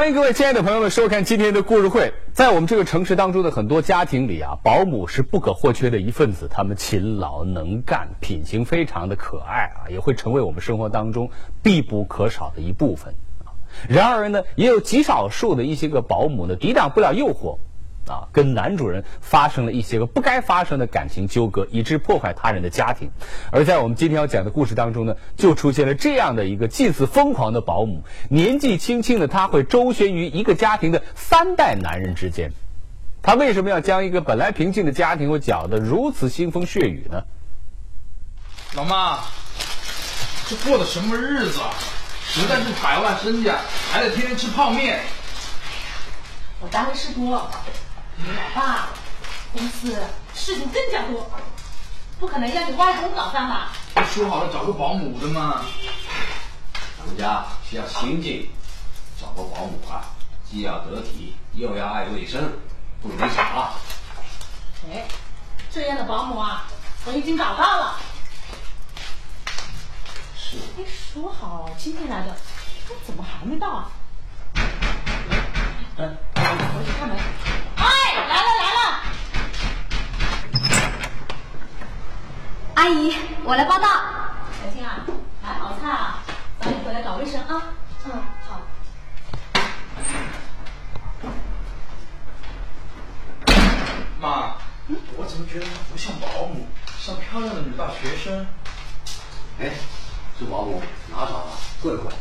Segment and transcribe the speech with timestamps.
[0.00, 2.14] 欢迎各位亲爱的朋友们收看今天的故事会。
[2.32, 6.48] 在我们这个城市当中的很多家庭里啊，保姆是不可或缺的一份子。
[6.50, 11.28] 他们勤劳能干，品行非常的可爱啊，也会成为我们生活当中
[11.62, 13.14] 必不可少的一部分。
[13.90, 17.58] 然而呢，也有极少数的一些个保姆呢，抵挡不了诱惑。
[18.06, 23.10] 啊，跟男主人发生了一些个不该发生的感情纠葛，以致破坏他人的家庭。
[23.52, 28.02] 而在我们今天要讲的故事当中呢，就出现了这样的一个近似疯狂的保姆。
[28.28, 32.50] 年纪轻轻的她，会周旋于一个家庭的三代男人之间。
[33.22, 37.22] 她为什么要将一个本来平静的家庭，会搅得如此腥风血雨呢？
[38.74, 39.18] 老妈，
[40.48, 41.70] 这过的什么日子啊？
[42.34, 43.58] 不但是百万身家，
[43.90, 44.94] 还得天天吃泡面。
[44.94, 45.02] 哎呀
[46.62, 47.50] 我单位事多。
[48.22, 48.88] 你老爸
[49.52, 49.96] 公司
[50.34, 51.26] 事情更加多，
[52.18, 53.72] 不可能让你外公搞饭吧？
[53.94, 55.64] 不说好了找个保姆的吗？
[56.98, 58.50] 咱们家需要清静，
[59.18, 60.04] 找个保姆啊，
[60.48, 62.52] 既要得体，又要爱卫生，
[63.02, 63.72] 不能傻。
[64.92, 65.06] 哎，
[65.70, 66.66] 这样的保姆啊，
[67.06, 67.96] 我已经找到了。
[70.36, 70.58] 是。
[70.78, 72.36] 哎，说好今天来的，
[73.06, 73.90] 怎么还没到啊？
[75.96, 77.16] 嗯，我去开门。
[78.10, 78.80] 哎，来了来了！
[82.74, 83.14] 阿姨，
[83.44, 83.86] 我来报道。
[84.60, 85.06] 小青啊，
[85.40, 86.18] 买好菜啊，
[86.60, 87.62] 早点回来搞卫生啊。
[88.06, 88.10] 嗯，
[88.48, 88.62] 好。
[94.20, 94.54] 妈，
[95.16, 96.66] 我怎么觉得她不像保姆，
[96.98, 98.44] 像漂亮的女大学生？
[99.60, 99.70] 哎，
[100.36, 100.82] 这保姆
[101.12, 101.50] 哪找的？
[101.80, 102.12] 贵不贵？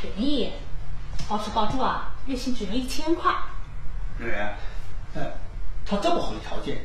[0.00, 0.52] 便宜，
[1.28, 3.34] 包吃包住啊，月薪只要一千块。
[4.18, 4.56] 瑞元，
[5.16, 5.32] 哎，
[5.84, 6.82] 他这么好的条件，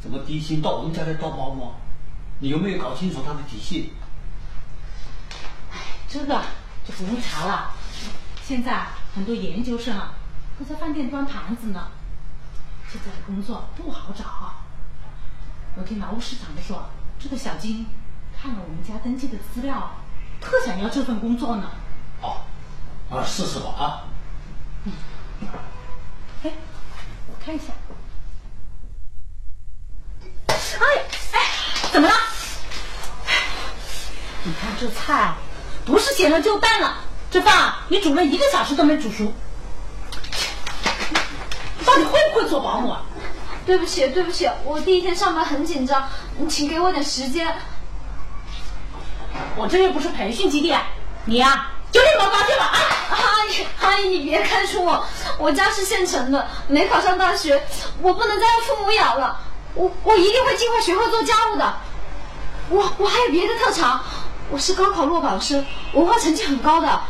[0.00, 1.74] 怎么低薪到我们家来当保姆？
[2.38, 3.92] 你有没有搞清楚他的底细？
[5.72, 5.78] 哎，
[6.08, 6.40] 这个
[6.86, 7.72] 就不用查了。
[8.42, 10.14] 现在很多研究生啊，
[10.58, 11.88] 都在饭店端盘子呢。
[12.90, 14.54] 现在的工作不好找。
[15.74, 16.88] 我听劳务市场的说，
[17.18, 17.84] 这个小金
[18.40, 19.90] 看了我们家登记的资料，
[20.40, 21.70] 特想要这份工作呢。
[22.22, 22.40] 哦，
[23.10, 24.04] 啊，试试吧啊。
[24.84, 24.92] 嗯。
[27.48, 27.72] 看一下。
[30.50, 30.84] 哎
[31.32, 31.40] 哎，
[31.90, 32.14] 怎么了？
[34.42, 35.32] 你看这菜，
[35.86, 36.98] 不是咸了就淡了。
[37.30, 39.32] 这饭你煮了一个小时都没煮熟。
[41.78, 43.00] 你到底会不会做保姆啊？
[43.64, 47.56] 对不起，对不起，我第一天上班很紧张，你请给我点时间。
[49.56, 50.76] 我这又不是培训基地，
[51.24, 51.70] 你呀。
[51.90, 52.66] 就立马去吧！
[52.66, 55.02] 啊，阿姨，阿姨，你别开除我，
[55.38, 57.62] 我家是县城的，没考上大学，
[58.02, 59.40] 我不能再让父母养了。
[59.74, 61.74] 我我一定会尽快学会做家务的。
[62.68, 64.02] 我我还有别的特长，
[64.50, 67.00] 我是高考落榜生，文化成绩很高的。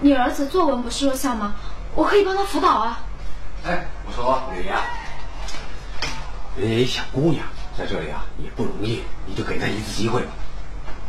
[0.00, 1.54] 你儿子作文不是弱项吗？
[1.94, 3.00] 我可以帮他辅导啊。
[3.64, 4.80] 哎，我说蕊呀，
[6.60, 7.44] 哎，小姑娘
[7.76, 10.28] 在这里啊也不容易，你就给她一次机会吧。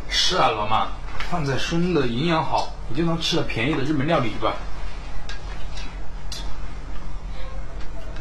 [0.08, 0.88] 是啊，老妈。
[1.30, 4.54] 饭菜生的营养好，你就能吃了便宜的日本料理吧。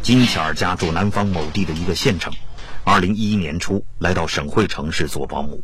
[0.02, 2.34] 金巧儿家住南方某地的一个县城，
[2.86, 5.62] 二零一一年初来到省会城市做保姆。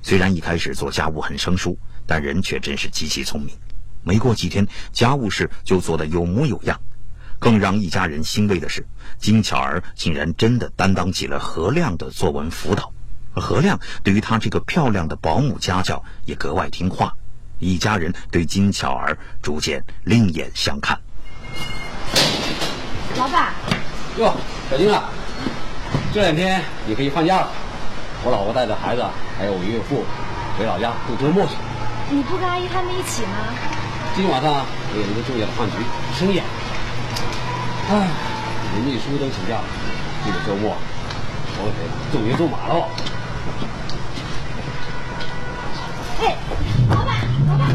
[0.00, 3.54] 虽然一开始做家务很生疏，但人却真是极其聪明。
[4.02, 6.80] 没过几天，家务事就做得有模有样。
[7.38, 8.86] 更让一家人欣慰的是，
[9.18, 12.92] 金巧儿竟然真的担当起了何亮的作文辅导。
[13.34, 17.14] 何亮对于他这个漂亮的保姆家教也格外听话，
[17.58, 20.98] 一家人对金巧儿逐渐另眼相看。
[23.22, 23.52] 老板，
[24.18, 24.34] 哟，
[24.68, 25.04] 小丁啊，
[26.12, 27.48] 这两天你可以放假了。
[28.24, 29.04] 我老婆带着孩子
[29.38, 30.04] 还有我岳父
[30.58, 31.54] 回老家度周末去。
[32.10, 33.54] 你不跟阿姨他们一起吗？
[34.16, 35.76] 今晚上我有一个重要的饭局，
[36.18, 36.42] 深夜。
[37.90, 38.08] 唉，
[38.74, 39.64] 你秘书都请假了，
[40.26, 40.74] 这个周末
[41.62, 41.78] 我得
[42.10, 42.90] 纵牛走马喽。
[46.18, 46.34] 哎，
[46.90, 47.70] 老板，老板，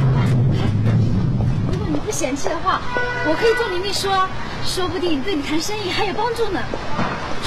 [2.08, 2.80] 不嫌弃的话，
[3.26, 4.08] 我可以做你秘书，
[4.66, 6.62] 说不定对你谈生意还有帮助呢。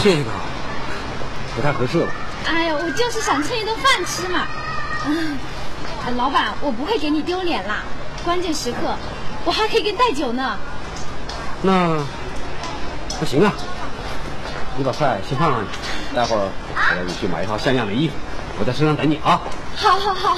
[0.04, 0.30] 这个
[1.56, 2.12] 不太合适吧？
[2.46, 4.46] 哎呀，我就是想蹭一顿饭吃嘛。
[5.06, 5.38] 嗯，
[6.14, 7.76] 老板，我不会给你丢脸啦。
[8.22, 8.94] 关键时刻，
[9.46, 10.58] 我还可以给你带酒呢。
[11.62, 11.96] 那
[13.18, 13.50] 不行啊！
[14.76, 16.42] 你把菜先放上去，待会儿
[16.74, 18.14] 我要你去买一套像样的衣服，
[18.58, 19.40] 我在车上等你啊。
[19.74, 20.36] 好，好，好。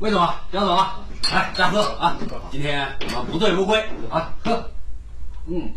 [0.00, 0.98] 魏总，江总啊，
[1.30, 2.16] 来再喝啊！
[2.50, 4.32] 今天我们不醉不归啊！
[4.42, 4.70] 喝，
[5.46, 5.74] 嗯，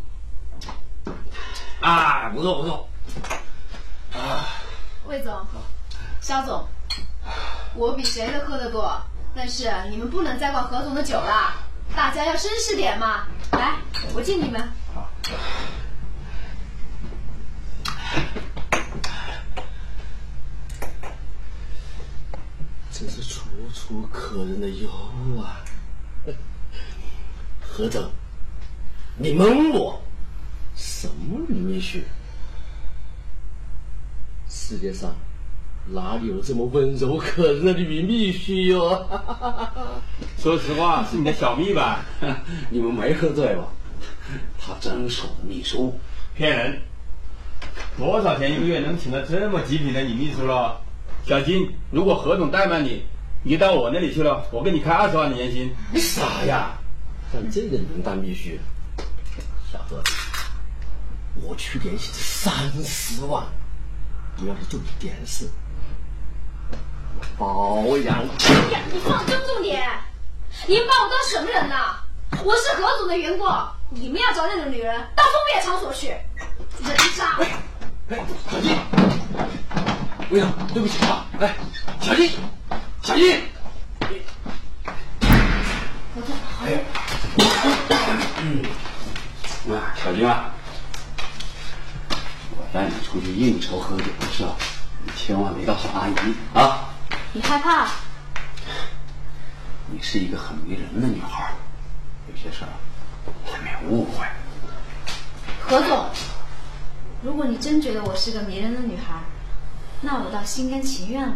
[1.82, 2.90] 啊，不错不错。
[4.14, 4.48] 啊
[5.06, 5.46] 魏总，
[6.22, 6.66] 肖总，
[7.76, 8.98] 我比谁都喝得多。
[9.36, 11.56] 但是你们不能再灌何总的酒了，
[11.94, 13.26] 大家要绅士点嘛。
[13.52, 13.76] 来，
[14.16, 14.72] 我敬你们。
[22.94, 23.42] 真是楚
[23.74, 24.88] 楚可人的尤
[25.42, 25.66] 啊！
[27.60, 28.08] 何总，
[29.18, 30.00] 你蒙我，
[30.76, 31.98] 什么女秘书？
[34.48, 35.16] 世界上
[35.88, 39.08] 哪里有这么温柔可人的女秘书哟？
[40.38, 42.06] 说实话，是你的小蜜吧？
[42.70, 43.70] 你们没喝醉吧？
[44.60, 46.00] 她真是我的秘书，
[46.36, 46.80] 骗人！
[47.98, 50.80] 多少钱一个月能请到这么极品的女秘书了？
[51.26, 53.06] 小金，如果何总怠慢你，
[53.44, 55.74] 你到我那里去了，我给你开二十万的年薪。
[55.92, 56.72] 你傻呀？
[57.32, 58.50] 但这个能当秘书？
[59.72, 60.04] 小何，
[61.42, 62.54] 我去联系这三
[62.84, 63.44] 十万，
[64.36, 65.50] 你要是做一点事，
[67.18, 68.20] 我包养。
[68.20, 69.82] 哎呀，你放尊重点！
[70.68, 71.96] 你们把我当什么人呐？
[72.44, 73.48] 我是何总的员工，
[73.90, 77.40] 你们要找那种女人到风月场所去，人渣！
[78.10, 78.76] 哎，小金，
[80.34, 81.28] 队长，对不起啊！
[81.40, 81.56] 哎，
[82.02, 82.32] 小金，
[83.04, 83.40] 小金，
[86.16, 86.84] 何总，好嘞。
[89.70, 90.50] 啊，小金啊，
[92.58, 94.56] 我带你出去应酬喝酒的时候，
[95.06, 96.16] 你千万别告诉阿姨
[96.58, 96.90] 啊！
[97.34, 97.90] 你害怕？
[99.92, 101.54] 你是一个很迷人的女孩，
[102.28, 102.74] 有些事儿
[103.52, 104.26] 难免误会。
[105.62, 106.10] 何总，
[107.22, 109.22] 如果你真觉得我是个迷人的女孩，
[110.04, 111.36] 那我倒心甘情愿了。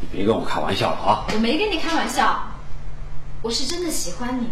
[0.00, 1.26] 你别跟我开玩笑了啊！
[1.34, 2.50] 我没跟你开玩笑，
[3.42, 4.48] 我是真的喜欢你。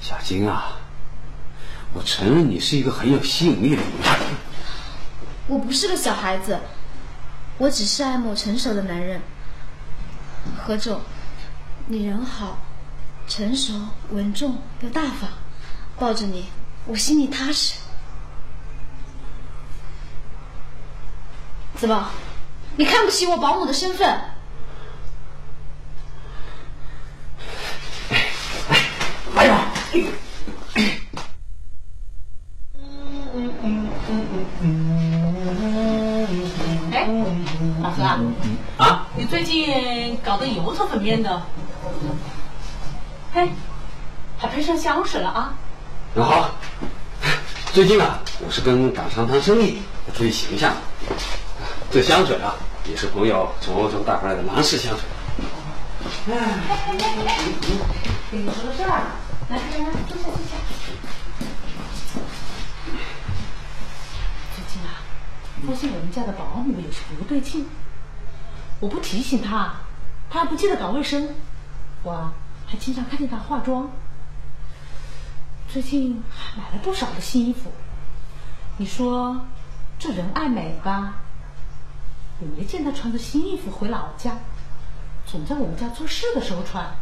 [0.00, 0.76] 小金啊，
[1.94, 4.14] 我承认你是一个很有吸引力的女人。
[5.46, 6.60] 我不是个小孩子，
[7.56, 9.20] 我只是爱慕成熟的男人。
[10.58, 11.00] 何总，
[11.86, 12.58] 你人好，
[13.26, 13.72] 成熟、
[14.10, 15.30] 稳重又大方，
[15.98, 16.48] 抱着你，
[16.86, 17.74] 我心里踏实。
[21.76, 22.10] 怎么，
[22.76, 24.20] 你看不起我保姆的身份？
[36.92, 37.08] 哎，
[37.82, 38.20] 老何啊，
[38.78, 41.42] 啊，你最近搞得油头粉面的，
[43.32, 43.50] 嘿，
[44.38, 45.54] 还喷上香水了啊？
[46.14, 46.50] 那好，
[47.74, 49.80] 最近啊，我是跟港商谈生意，
[50.14, 50.72] 注意形象。
[51.90, 52.54] 这香水啊，
[52.88, 55.02] 也是朋友从欧洲带回来的男士香水。
[58.30, 59.02] 跟你说个事儿，
[59.48, 60.54] 来来来，坐下坐下。
[64.54, 65.02] 最近啊，
[65.66, 67.66] 发现我们家的保姆有些不对劲，
[68.78, 69.74] 我不提醒她，
[70.30, 71.28] 她还不记得搞卫生，
[72.04, 72.32] 我
[72.68, 73.90] 还经常看见她化妆。
[75.74, 77.72] 最近还买了不少的新衣服，
[78.76, 79.44] 你说
[79.98, 81.16] 这人爱美吧？
[82.40, 84.36] 也没见他穿着新衣服回老家，
[85.26, 86.94] 总在我们家做事的时候穿。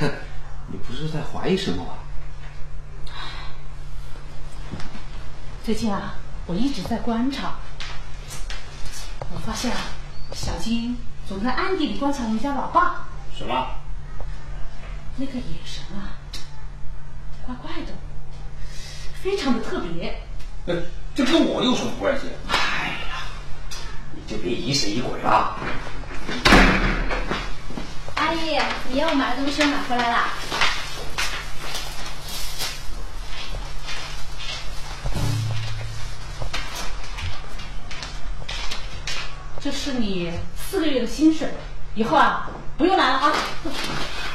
[0.66, 1.94] 你不是在怀疑什么吧？
[5.62, 6.14] 最近啊，
[6.46, 7.54] 我一直在观察，
[9.32, 9.78] 我发现啊，
[10.32, 13.06] 小金总在暗地里观察我们家老爸，
[13.38, 13.68] 什么？
[15.14, 16.18] 那个眼神啊，
[17.56, 17.92] 怪怪的，
[19.22, 20.22] 非常的特别。
[20.66, 20.82] 呃，
[21.14, 22.28] 这跟我有什么关系？
[22.48, 23.24] 哎呀，
[24.14, 25.56] 你就别疑神疑鬼了。
[28.14, 30.28] 阿姨，你要我买的东西都买回来啦。
[39.62, 41.48] 这是你四个月的薪水，
[41.94, 43.32] 以后啊不用来了啊。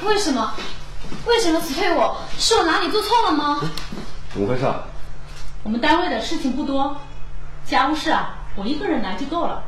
[0.04, 0.54] 为什么？
[1.26, 2.18] 为什么辞退我？
[2.38, 3.62] 是我哪里做错了吗？
[4.32, 4.66] 怎么回事？
[5.64, 6.96] 我们单位的事情不多，
[7.66, 9.64] 家务事啊我一个人来就够了，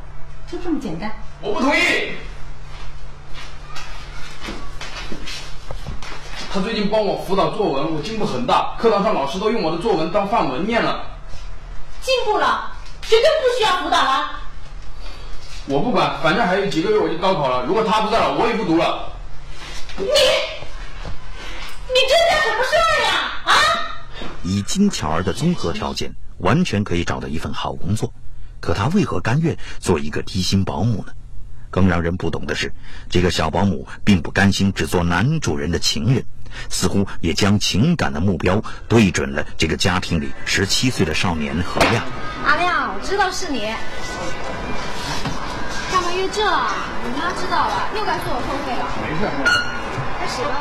[0.51, 1.11] 就这么简单。
[1.41, 2.13] 我不同意。
[6.53, 11.03] 他最近帮我辅导作文，我进步很大，课堂上老师都用我的作文当范文念了。
[12.01, 14.31] 进步了，绝对不需要辅导了。
[15.67, 17.65] 我不管，反正还有几个月我就高考了。
[17.65, 19.11] 如果他不在了，我也不读了。
[19.97, 20.07] 你，
[21.87, 23.11] 你这叫什么事儿呀？
[23.45, 23.51] 啊！
[24.43, 28.13] 以金巧儿的综合条件，完全可以找到一份好工作，
[28.59, 31.13] 可她为何甘愿做一个低薪保姆呢？
[31.69, 32.71] 更让人不懂的是，
[33.09, 36.25] 这个小保姆并不甘心只做男主人的情人，
[36.69, 42.05] 似乎也将情感的目标对准了这个家庭里十七岁的少年何亮。
[42.45, 43.73] 阿亮，我知道是你。
[45.91, 46.71] 干嘛约这啊？
[47.03, 48.85] 你妈知道了，又该说我后悔了。
[49.03, 49.27] 没事。
[50.19, 50.55] 开始吧。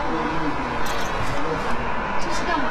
[2.20, 2.64] 这是干嘛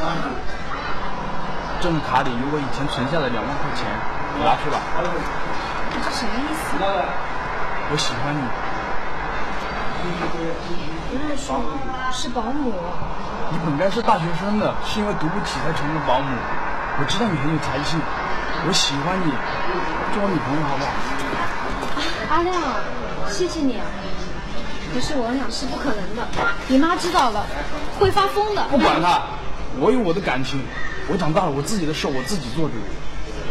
[1.80, 3.88] 这个卡里有我以前存下的两万块钱，
[4.36, 4.76] 你拿去吧。
[5.92, 6.76] 你这什么意思？
[7.90, 8.42] 我喜欢你。
[11.10, 11.60] 不是说
[12.12, 12.72] 是保姆。
[13.50, 16.36] 你本该是大学生的，是因为读不起才成了保姆。
[17.00, 17.96] 我知道你很有才气，
[18.68, 19.32] 我喜欢你，
[20.12, 20.92] 做我女朋友好不好？
[22.30, 22.54] 阿亮，
[23.28, 23.80] 谢谢你。
[24.92, 26.22] 可是我们俩是不可能的，
[26.68, 27.46] 你妈知道了
[27.98, 28.62] 会发疯的。
[28.70, 29.22] 不管他，
[29.78, 30.60] 我有我的感情，
[31.06, 32.74] 我长大了，我自己的事我自己做主。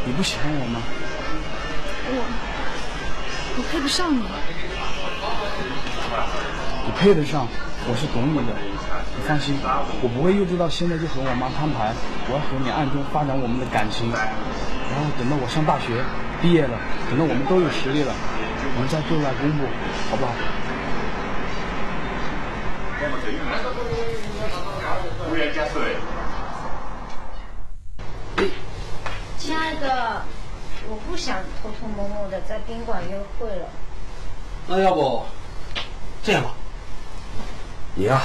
[0.06, 0.82] 你不喜欢我吗？
[2.10, 2.20] 我，
[3.58, 4.24] 我配不上你。
[6.86, 7.48] 你配得上，
[7.88, 8.52] 我是懂你的。
[9.16, 9.56] 你放心，
[10.02, 11.94] 我不会幼稚到现在就和我妈摊牌，
[12.28, 16.04] 我要和你暗中发展我们的感情，然后等到我上大学
[16.42, 16.76] 毕业了，
[17.10, 18.12] 等到我们都有实力了，
[18.76, 19.64] 我们再对外公布，
[20.10, 20.34] 好不好？
[29.38, 30.22] 亲爱的，
[30.88, 33.68] 我不想偷偷摸摸的在宾馆约会了。
[34.68, 35.26] 那要不
[36.24, 36.54] 这样吧，
[37.96, 38.22] 你呀、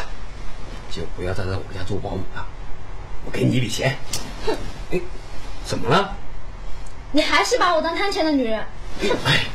[0.91, 2.47] 就不要再在我家做保姆了，
[3.25, 3.97] 我给你一笔钱。
[4.47, 4.55] 哼，
[4.91, 5.01] 哎，
[5.65, 6.15] 怎么了？
[7.13, 8.61] 你还是把我当贪钱的女人。
[9.01, 9.47] 哎，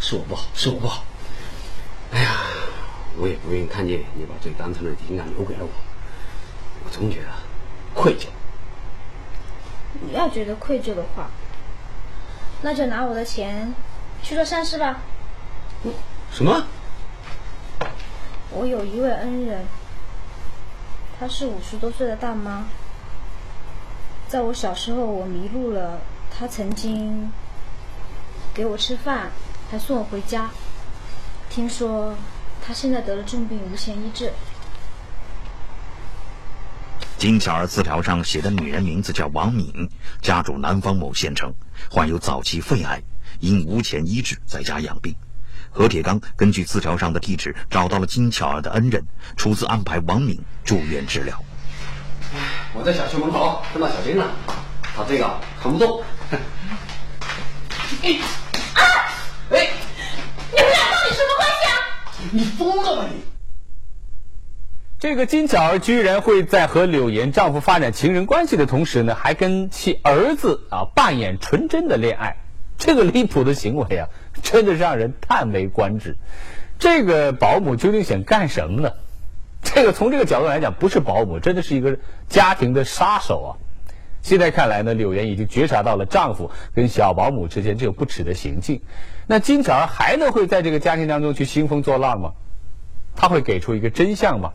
[0.00, 1.04] 是我不好，是我不好。
[2.12, 2.40] 哎呀，
[3.20, 5.68] 我也不愿意看见你把最单纯的情感留给了我，
[6.84, 7.28] 我总觉得
[7.94, 8.28] 愧疚。
[10.00, 11.28] 你要觉得愧疚的话，
[12.62, 13.74] 那就拿我的钱
[14.22, 15.02] 去做善事吧。
[16.32, 16.64] 什么？
[18.52, 19.66] 我有一位恩人，
[21.18, 22.66] 她是五十多岁的大妈。
[24.28, 26.00] 在我小时候，我迷路了，
[26.30, 27.30] 她曾经
[28.54, 29.30] 给我吃饭，
[29.70, 30.48] 还送我回家。
[31.50, 32.14] 听说
[32.70, 34.32] 她现在得了重病，无钱医治。
[37.18, 39.90] 金巧儿字条上写的女人名字叫王敏，
[40.22, 41.52] 家住南方某县城，
[41.90, 43.02] 患有早期肺癌，
[43.40, 45.12] 因无钱医治，在家养病。
[45.72, 49.04] 何铁刚根据字条上的地址找到了金巧儿的恩人，
[49.36, 51.42] 出资安排王敏住院治疗。
[52.72, 54.30] 我在小区门口碰到小金了，
[54.94, 56.04] 他这个扛不动。
[56.30, 56.38] 哎，
[59.50, 59.70] 哎，
[60.52, 61.74] 你们俩到底什么关系啊？
[62.32, 63.22] 你疯了吧你！
[64.98, 72.36] 这个金巧儿居然会在和柳岩丈夫发展情人关系的同时呢，还跟其儿子啊扮演纯真的恋爱，
[72.76, 74.08] 这个离谱的行为啊，
[74.42, 76.16] 真的让人叹为观止。
[76.78, 78.92] 这个保姆究竟想干什么呢？
[79.62, 81.98] 这个从这个角度来讲，不是保姆，真的是一个
[82.28, 83.50] 家庭的杀手啊！
[84.22, 88.82] 现在看来呢，柳岩已经觉察到了丈夫跟小保姆之间这种不耻的行径。
[89.30, 92.32] 那金巧儿还能会在这个家庭当中去兴风作浪吗？
[93.14, 94.50] 他会给出一个真相吗？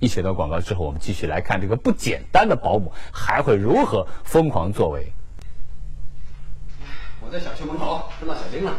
[0.00, 5.12] 一写到广告之后，我们继续来看这个不简单的保姆还会如何疯狂作为。
[7.20, 8.72] 我在小区门口碰到小丁了，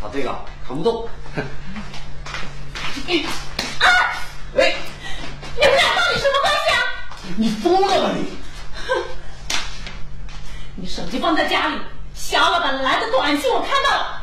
[0.00, 0.36] 他这个
[0.66, 1.04] 扛不动。
[1.04, 1.06] 啊，
[4.56, 4.74] 哎，
[5.54, 6.82] 你们俩到底什么关系啊？
[7.36, 8.32] 你疯了吧你！
[10.74, 11.80] 你手机放在家里，
[12.14, 14.21] 小老板来的短信我看到了，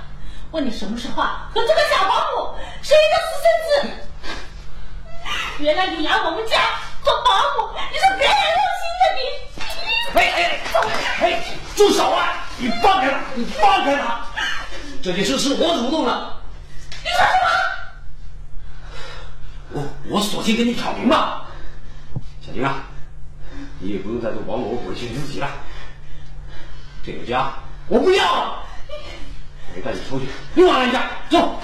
[0.51, 4.03] 问你什么时候啊和这个小保姆是一个私生子。
[5.60, 6.58] 原来你来我们家
[7.03, 9.20] 做保姆，你是别有用心的你。
[10.18, 10.38] 哎哎
[11.22, 11.44] 哎哎，
[11.75, 12.48] 住手啊！
[12.58, 13.20] 你放开他！
[13.36, 14.25] 你放开他！
[15.03, 16.34] 这件事是我主动的。
[17.03, 17.34] 你说什
[19.74, 19.84] 么？
[20.10, 21.46] 我我索性跟你挑明吧，
[22.41, 22.84] 小宁啊，
[23.79, 25.48] 你也不用再做保姆委屈自己了。
[27.06, 27.53] 这个家
[27.88, 28.63] 我不要了，
[29.75, 31.59] 没带你出去另外一家，走。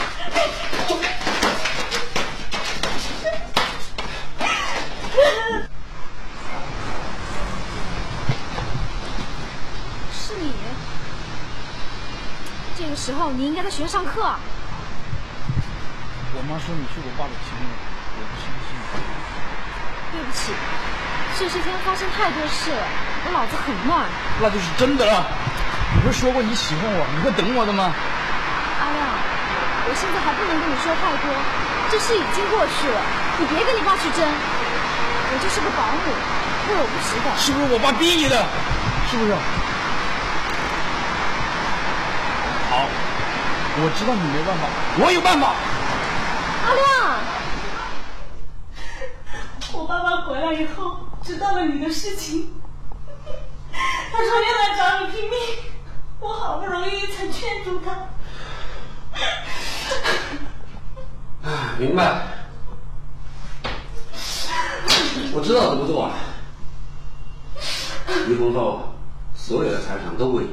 [0.87, 0.97] 走。
[10.13, 10.53] 是你？
[12.77, 14.21] 这个时候你应该在学校上课。
[16.37, 17.65] 我妈说你是我爸的情人，
[18.17, 18.75] 我不相信。
[20.11, 20.53] 对不起，
[21.37, 22.87] 这些天发生太多事了，
[23.25, 24.07] 我脑子很乱。
[24.41, 25.25] 那就是真的了。
[26.05, 27.89] 你不是说过你喜欢我，你会等我的吗？
[27.89, 29.01] 阿亮，
[29.89, 31.33] 我现在还不能跟你说太多，
[31.89, 33.01] 这事已经过去了，
[33.39, 34.21] 你别跟你爸去争。
[34.21, 36.13] 我就是个保姆，
[36.69, 37.33] 会有不习的。
[37.41, 38.37] 是不是我爸逼你的？
[39.09, 39.33] 是不是？
[42.69, 42.85] 好，
[43.81, 44.69] 我知道你没办法，
[45.01, 45.55] 我有办法。
[46.69, 47.17] 阿亮，
[49.73, 52.53] 我爸爸回来以后知道了你的事情，
[53.73, 55.39] 他说要来找你拼命，
[56.19, 58.07] 我好不容易才劝住他。
[61.77, 62.21] 明白。
[65.33, 66.13] 我知道怎么做啊。
[68.27, 68.95] 离婚后，
[69.35, 70.49] 所有的财产都归你，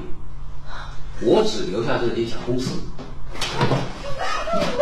[1.26, 2.71] 我只留下这间小公司。
[3.33, 3.49] 我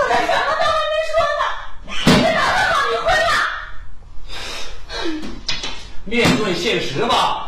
[0.09, 1.45] 连什么都还没说呢，
[2.07, 3.33] 你就打算好离婚了？
[6.05, 7.40] 面对现实吧。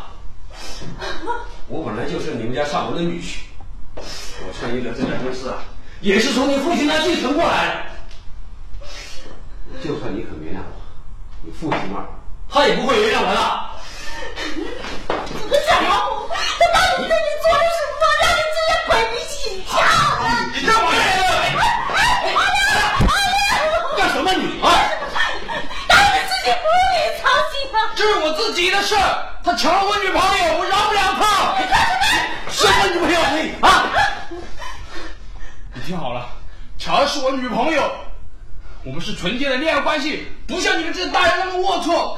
[1.72, 3.38] 我本来就是你们家上门的女婿，
[3.96, 5.64] 我参与的这两件事啊，
[6.02, 7.72] 也是从你父亲那继承过来的。
[9.82, 10.76] 就算你肯原谅我，
[11.42, 12.04] 你父亲那儿
[12.46, 13.40] 他也不会原谅我的。
[15.32, 16.34] 这个小老虎，他
[16.78, 20.52] 到底对你做了什么，让你这样鬼迷心窍啊？
[20.52, 21.00] 你干嘛呀？
[23.96, 24.68] 干什么你啊？
[25.88, 27.80] 当你自己不用你操心吗？
[27.96, 31.56] 这是我自己的事儿，他抢了我女朋友，我饶不了他。
[32.50, 33.90] 什么女朋友你啊？
[35.74, 36.28] 你听好了，
[36.78, 37.90] 乔儿是我女朋友，
[38.84, 42.16] 我们是纯洁的恋爱关系，不像你们这些大人那么龌龊。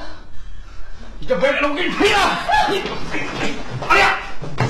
[1.19, 2.19] 你这不要脸的，我跟你拼了！
[2.69, 2.83] 你，
[3.89, 4.11] 阿亮，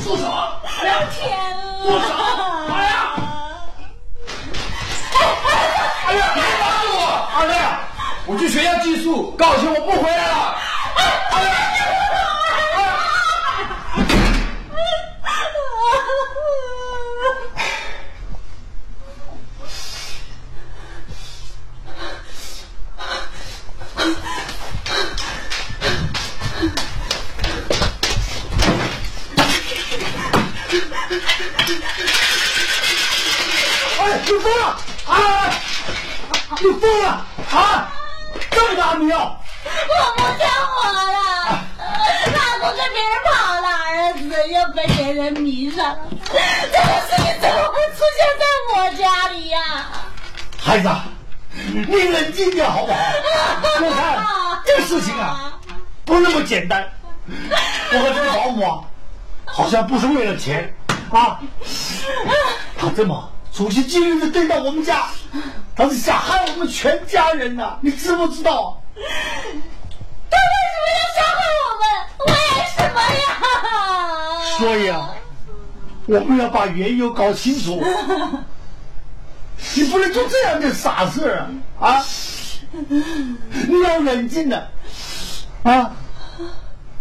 [0.04, 0.60] 住手啊！
[0.78, 1.36] 阿亮，天
[1.82, 2.06] 住手！
[2.68, 2.92] 阿亮，
[6.06, 6.98] 阿亮，别拉住我！
[7.34, 7.80] 阿亮，
[8.26, 10.54] 我去学校寄宿，告诉我不回来了。
[11.32, 11.52] 阿亮，
[14.74, 15.13] Wait!
[60.44, 60.74] 钱
[61.10, 61.40] 啊，
[62.76, 65.06] 他这么处心积虑的对待我们家，
[65.74, 68.78] 他是想害我们全家人呐、你知不知道？
[68.94, 69.00] 他
[70.36, 72.28] 为什么要伤害我们？
[72.28, 72.34] 为
[72.76, 73.24] 什么呀？
[74.58, 75.14] 所以啊，
[76.04, 77.82] 我们要把缘由搞清楚。
[79.76, 81.48] 你不能做这样的傻事啊！
[81.80, 82.04] 啊，
[82.70, 84.68] 你要冷静的
[85.62, 85.90] 啊！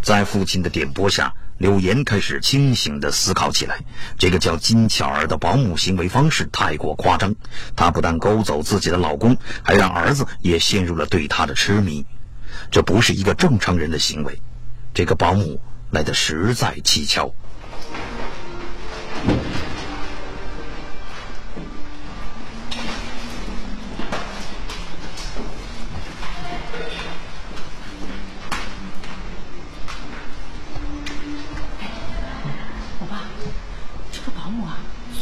[0.00, 3.78] 在父亲的点拨下，柳岩开始清醒地思考起来。
[4.18, 7.34] 这个叫金巧儿的保姆行为方式太过夸张，
[7.76, 12.04] 她不但勾走自己的老公，还让儿子也陷入了对她的痴迷。
[12.70, 14.40] 这不是一个正常人的行为。
[14.92, 17.34] 这个保姆来的实在蹊跷。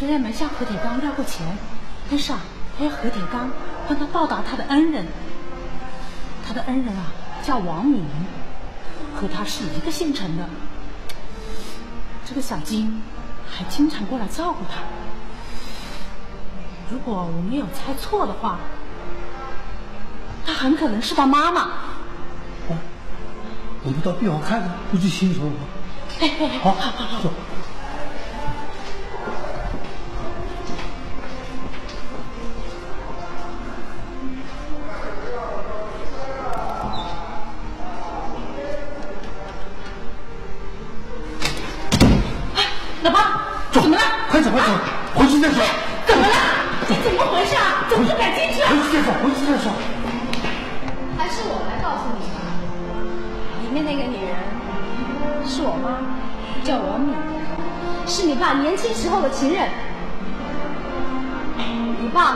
[0.03, 1.47] 虽然没向何铁刚要过钱，
[2.11, 2.41] 但是啊，
[2.77, 3.49] 他要何铁刚
[3.87, 5.07] 帮他报答他的恩人。
[6.45, 7.13] 他的恩人啊，
[7.45, 8.05] 叫王敏，
[9.15, 10.49] 和他是一个县城的。
[12.27, 13.01] 这个小金
[13.49, 14.81] 还经常过来照顾他。
[16.91, 18.59] 如果我没有猜错的话，
[20.45, 21.69] 他很可能是他妈妈。
[23.85, 25.57] 我们到病房看看，不就清楚了吗？
[26.21, 27.23] 哎哎哎，好，好好好。
[27.23, 27.31] 走。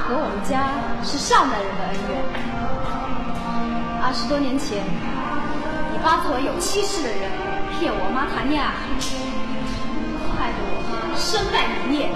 [0.07, 0.71] 和我们家
[1.03, 2.23] 是上代人的恩怨。
[3.99, 4.87] 二十多年前，
[5.91, 7.27] 你爸作为有妻室的人
[7.75, 8.71] 骗我妈谈恋爱，
[10.39, 12.07] 害得我妈身败名裂。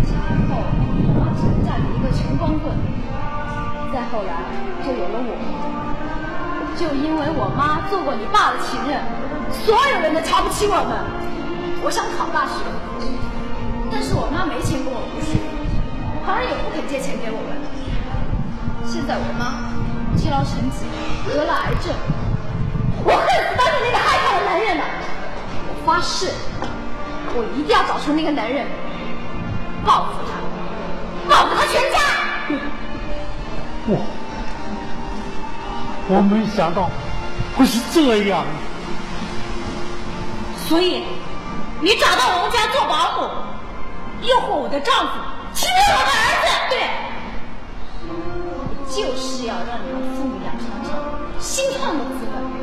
[0.00, 0.64] 几年后，
[1.12, 2.72] 我妈只能嫁给一个穷光棍。
[3.92, 4.48] 再后来
[4.80, 5.36] 就有了我，
[6.74, 8.96] 就因为我妈做过你爸的情人，
[9.52, 10.96] 所有人都瞧不起我们。
[11.84, 12.64] 我想考大学，
[14.54, 15.34] 没钱给我读书，
[16.24, 17.58] 旁人也不肯借钱给我们。
[18.86, 19.66] 现在我妈
[20.16, 20.86] 积劳成疾，
[21.28, 21.92] 得了癌症，
[23.02, 24.84] 我恨死当年那个害她的男男人了。
[25.66, 26.30] 我发誓，
[27.34, 28.64] 我一定要找出那个男人，
[29.84, 30.38] 报复他，
[31.28, 31.98] 报复他全家。
[33.88, 33.98] 我
[36.08, 36.88] 我没想到
[37.56, 38.44] 会是这样。
[40.68, 41.02] 所以，
[41.80, 43.28] 你找到我们家做保姆，
[44.26, 45.12] 诱惑我的丈夫，
[45.52, 46.76] 欺骗我的儿子，对。
[48.94, 50.92] 就是要让你们父母俩尝尝
[51.40, 52.56] 心痛的滋味。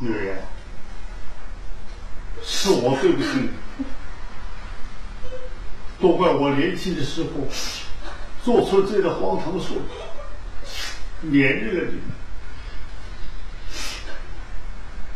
[0.00, 0.38] 女人，
[2.42, 3.50] 是我对不起你，
[6.00, 7.28] 都怪我年轻的时候
[8.44, 9.76] 做出了这样的荒唐的错，
[11.22, 12.00] 连累了你。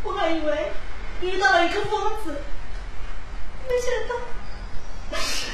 [0.03, 0.71] 我还以为
[1.21, 1.91] 遇到了一个疯
[2.23, 2.41] 子，
[3.67, 4.15] 没想到
[5.17, 5.49] 是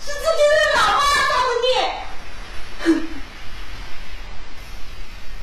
[0.00, 1.70] 自己的老妈造的孽。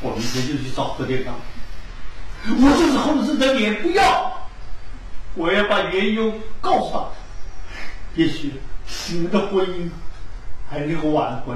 [0.02, 1.36] 我明天就去找何店长，
[2.46, 4.48] 我就是红着的脸不要，
[5.34, 7.08] 我要把缘由告诉他，
[8.14, 8.54] 也许
[9.08, 9.90] 你们的婚姻
[10.76, 11.56] 还给我挽回。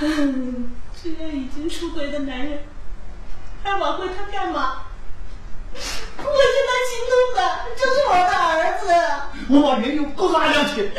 [0.00, 2.64] 这样已经出轨的男人，
[3.62, 4.82] 还挽回他干嘛？
[5.72, 6.24] 我现
[6.66, 7.38] 在心痛的
[7.76, 8.50] 就是我的儿
[8.80, 8.82] 子。
[9.48, 10.82] 我把原由告诉阿亮去。
[10.82, 10.92] 你闭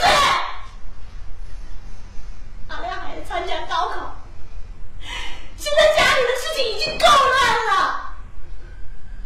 [0.00, 0.06] 嘴！
[2.68, 4.14] 阿亮还要参加高考，
[5.56, 7.26] 现在家里的事情已经够乱
[7.66, 8.14] 了，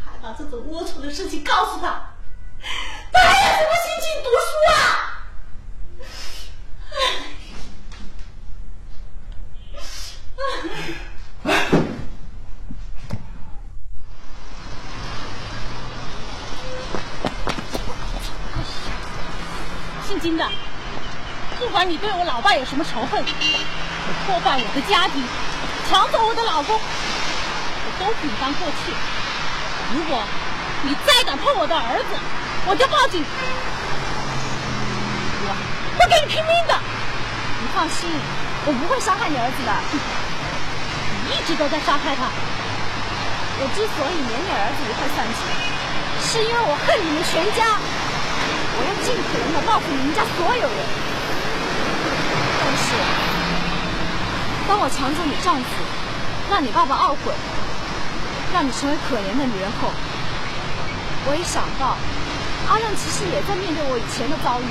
[0.03, 2.15] 还把这种龌龊的事情告诉他，
[3.13, 5.14] 他还有什么心情读书啊？
[20.07, 20.49] 姓金的，
[21.59, 23.25] 不管你对我老爸有什么仇恨，
[24.27, 25.23] 破坏我的家庭，
[25.89, 28.93] 抢走我的老公，我都可以当过去。
[29.95, 30.23] 如果
[30.83, 32.17] 你再敢碰我的儿子，
[32.67, 33.25] 我就报警。
[35.47, 35.51] 我
[35.99, 36.75] 会跟你拼命的。
[37.61, 38.09] 你放心，
[38.67, 39.73] 我不会伤害你儿子的。
[41.31, 42.29] 一直都在伤害他。
[43.57, 45.39] 我之所以连你儿子一块算计，
[46.27, 47.79] 是因为我恨你们全家，
[48.75, 50.81] 我要尽可能的报复你们家所有人。
[52.59, 52.87] 但是，
[54.67, 55.71] 当我抢走你丈夫，
[56.51, 57.31] 让你爸爸懊悔，
[58.53, 59.95] 让你成为可怜的女人后，
[61.31, 61.95] 我一想到
[62.67, 64.67] 阿亮其实也在面对我以前的遭遇，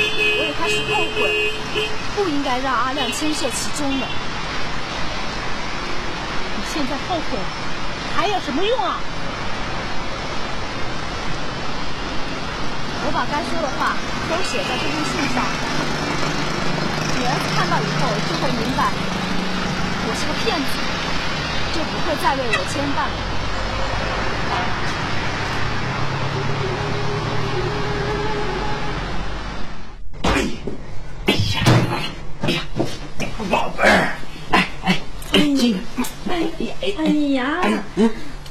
[0.00, 1.52] 我也开始后悔，
[2.16, 4.06] 不应该让阿亮牵涉其中的。
[6.80, 7.36] 现在后悔
[8.16, 8.96] 还有什么用啊？
[13.04, 13.92] 我把该说的话
[14.30, 15.44] 都写在这封信上，
[17.18, 18.88] 女儿看到以后就会明白，
[20.08, 20.64] 我是个骗子，
[21.74, 23.29] 就不会再为我牵绊了。
[37.40, 37.84] 哎呀，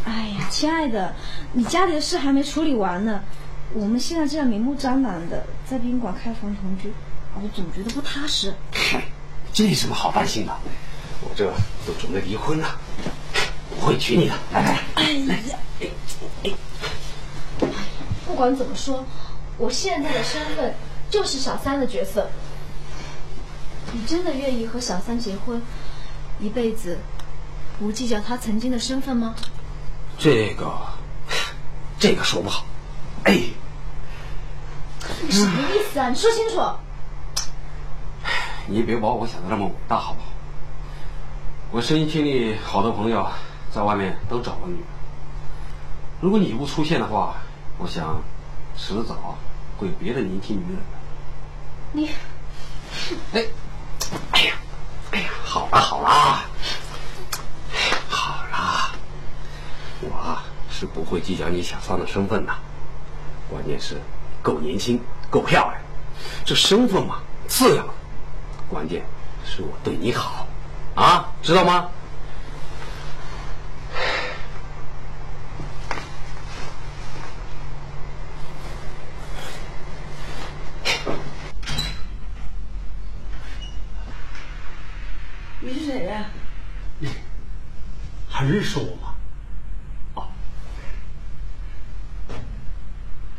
[0.06, 1.14] 哎呀，亲爱的，
[1.54, 3.22] 你家里的事还没处理完呢，
[3.74, 6.92] 我们现在这样明目张胆的在宾馆开房同居，
[7.36, 8.54] 我总觉得不踏实。
[9.54, 10.56] 这有什么好担心的？
[11.22, 11.46] 我这
[11.86, 12.80] 都准备离婚了，
[13.76, 14.34] 我会娶你的。
[14.54, 15.12] 来来来，哎
[15.50, 15.58] 呀，
[18.26, 19.06] 不管怎么说，
[19.58, 20.74] 我现在的身份
[21.10, 22.30] 就是小三的角色。
[23.92, 25.62] 你真的愿意和小三结婚，
[26.40, 26.98] 一辈子
[27.80, 29.34] 不计较他曾经的身份吗？
[30.18, 30.70] 这个，
[31.98, 32.66] 这个说不好。
[33.24, 33.40] 哎，
[35.24, 36.10] 你什么意思啊？
[36.10, 36.62] 你说清楚。
[38.68, 40.28] 你别把我想的那么伟大，好不好？
[41.72, 43.26] 我生意经里好多朋友
[43.72, 44.84] 在外面都找了女人，
[46.20, 47.38] 如果你不出现的话，
[47.78, 48.22] 我想
[48.78, 49.38] 迟早
[49.78, 50.84] 会有别的年轻女人的。
[51.94, 52.10] 你，
[53.34, 53.46] 哎，
[54.32, 54.54] 哎呀，
[55.12, 56.44] 哎呀，好了好了，
[58.10, 58.92] 好了，
[60.02, 62.54] 我啊是不会计较你小三的身份的，
[63.50, 63.98] 关键是
[64.42, 65.82] 够年轻，够漂亮，
[66.46, 67.94] 这身份嘛次要的，
[68.70, 69.04] 关键
[69.46, 70.48] 是我对你好，
[70.96, 71.90] 啊，知道吗？
[85.62, 86.26] 你是谁呀、
[88.30, 89.14] 还认识我吗？
[90.16, 90.28] 哦，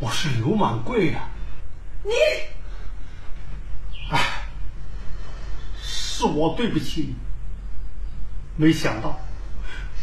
[0.00, 1.28] 我是刘满贵呀、
[2.02, 2.10] 你
[4.10, 4.18] 哎，
[5.82, 7.14] 是我对不起
[8.56, 9.20] 你，没想到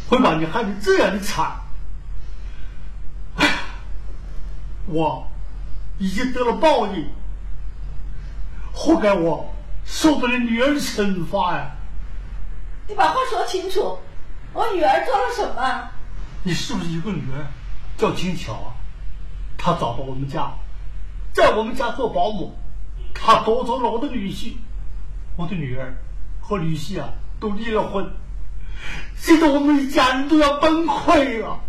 [0.08, 1.60] 会把你害得这样的惨。
[3.38, 3.48] 哎，
[4.86, 5.28] 我
[5.98, 7.10] 已经得了报应，
[8.72, 9.52] 活该我
[9.84, 11.72] 受到了女儿的惩罚呀！
[12.88, 13.98] 你把话说清楚，
[14.54, 15.90] 我女儿做了什么？
[16.44, 17.48] 你是不是有个女儿
[17.98, 18.77] 叫金巧啊？
[19.58, 20.52] 他找到我们家，
[21.34, 22.56] 在我们家做保姆，
[23.14, 24.54] 他夺走了我的女婿，
[25.36, 25.94] 我的女儿
[26.40, 28.10] 和女婿啊都离了婚，
[29.18, 31.60] 现在我们一家人都要崩溃了。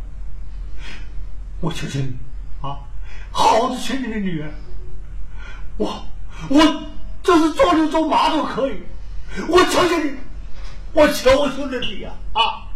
[1.60, 2.14] 我求求你
[2.60, 2.78] 啊，
[3.32, 4.50] 好好的劝你的女儿，
[5.76, 6.04] 我
[6.48, 6.82] 我
[7.22, 8.82] 就是做牛做马都可以，
[9.48, 10.14] 我求求你，
[10.92, 12.68] 我求求你呀啊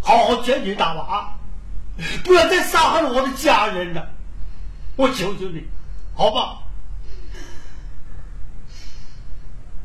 [0.00, 1.37] 好好劝你大娃，
[2.24, 4.10] 不要再伤害了我的家人了，
[4.96, 5.64] 我求求你，
[6.14, 6.60] 好吧？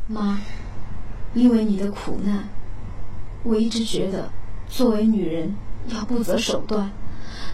[0.07, 0.39] 妈，
[1.33, 2.49] 因为你的苦难，
[3.43, 4.29] 我一直觉得
[4.67, 5.55] 作为女人
[5.87, 6.91] 要不择手段，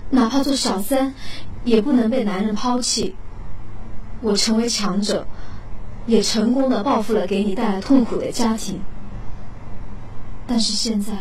[0.10, 1.13] 哪怕做小三，
[1.63, 3.15] 也不能被男人抛弃。
[4.22, 5.26] 我成为强者，
[6.06, 8.82] 也成功的报复了给你带来痛苦的家庭。
[10.45, 11.13] 但是现在，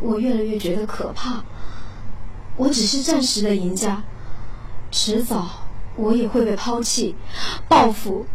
[0.00, 1.42] 我越来越觉得可怕。
[2.56, 4.02] 我只是暂时的赢家，
[4.90, 5.46] 迟早
[5.96, 7.16] 我也会被抛弃。
[7.68, 8.26] 报复，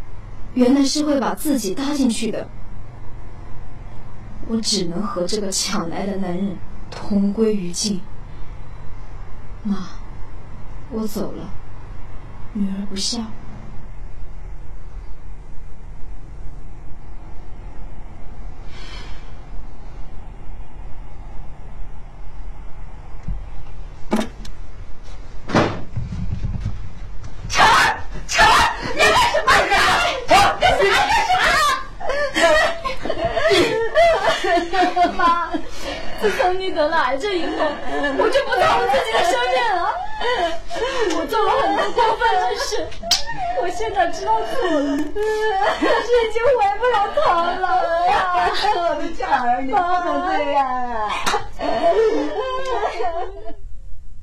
[0.54, 2.48] 原来是会把自己搭进去的。
[4.48, 6.58] 我只能和这个抢来的男人
[6.92, 8.02] 同归于尽。
[9.64, 9.90] 妈，
[10.92, 11.50] 我走了，
[12.54, 13.20] 女儿不孝。
[27.50, 28.50] 晨儿，晨儿，
[28.94, 29.48] 你干什么？
[29.60, 29.82] 你干
[30.78, 30.82] 什
[34.96, 35.14] 么？
[35.18, 35.52] 妈，
[36.22, 37.52] 自从你得了癌症以后，
[38.18, 39.80] 我就不做我自己的生命了。
[41.18, 42.72] 我做了很多过分之事，
[43.62, 47.20] 我现在知道错了，可是已经回不了头
[47.60, 47.64] 了。
[48.76, 49.78] 我的巧儿，你不能
[50.28, 51.10] 这样啊！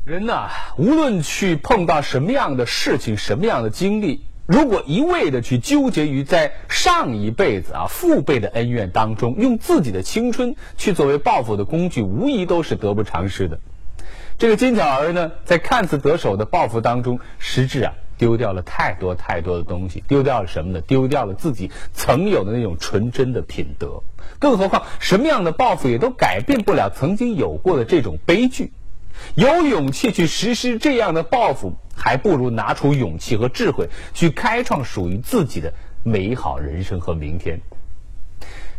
[0.04, 13.58] 人呐，无论去碰到什么样的事情、什么样的经历，如果一味的去纠结于在上一辈子啊父辈的恩怨当中，用自己的青春去作为报复的工具，无疑都是得不偿失的。
[14.36, 20.82] 这个金巧儿呢，在看似得手的报复当中，实质啊丢掉了太多太多的东西，丢掉了什么呢？
[20.82, 24.02] 丢掉了自己曾有的那种纯真的品德。
[24.38, 28.72] 更何况，什么样的报复也都改变不了曾经有过的这种悲剧。
[29.34, 37.60] 有勇气去实施这样的报复，还不如拿出勇气和智慧去开创属于自己的美好人生和明天。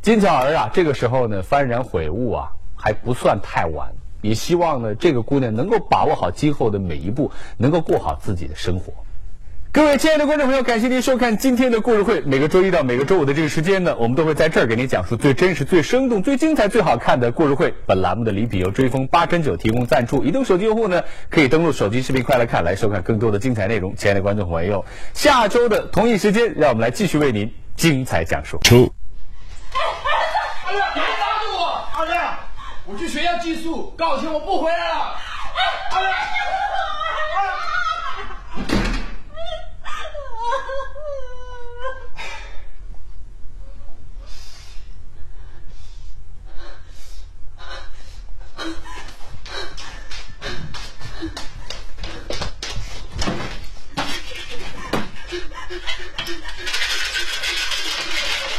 [0.01, 3.93] 金巧儿啊，这个时候呢幡然悔悟啊，还不算太晚。
[4.21, 8.91] 也希望呢，这个姑娘能够把握好今后的每一步，能够过好自己的生活。
[9.71, 12.21] 各位亲爱的观众朋友，感谢您收看今天的故事会。
[12.21, 17.71] 每个周一到每个周五的这个时间呢，我们都会在这儿给您讲述最真实、最生动、最精彩、最好看的故事会。
[17.85, 23.95] 本栏目的礼品由追风八珍酒提供赞助，移动手机用户呢可以登录手机视频快来看，来收看更多的精彩内容。
[23.95, 28.57] 亲爱的观众朋友，下周的同一时间，让我们来继续为您精彩讲述。
[28.63, 28.91] 出
[30.65, 31.87] 哎呀，别拉着我！
[31.99, 32.35] 二亮，
[32.87, 35.15] 我去学校寄宿，告天我不回来了。
[35.93, 36.13] 二亮，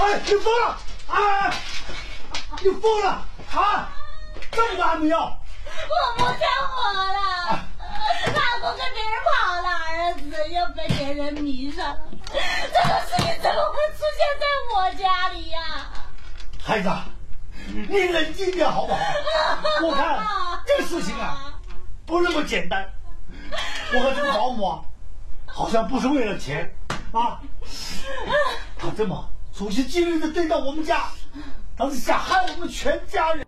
[0.00, 0.78] 哎，你疯了！
[1.08, 1.52] 啊，
[2.62, 3.08] 你疯了
[3.52, 3.90] 啊！
[4.52, 5.38] 这么大的药！
[5.66, 7.66] 我不想活了，
[8.26, 9.28] 老公跟别人跑
[9.60, 11.98] 了，儿子又被别人迷上了，
[12.32, 15.58] 这种事情怎么会出现在我家里呀、
[16.62, 16.88] 孩子，
[17.88, 18.98] 你冷静点好不好？
[19.82, 20.26] 我看
[20.66, 21.54] 这个事情啊，
[22.06, 22.88] 不那么简单。
[23.92, 24.82] 我和这个保姆啊，
[25.46, 26.70] 好像不是为了钱
[27.12, 27.40] 啊，
[28.76, 31.08] 他这么处心积虑的对待我们家，
[31.76, 33.46] 他是想害我们全家人。